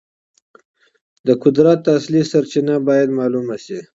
[1.27, 3.79] د قدرت اصلي سرچینه باید معلومه سي.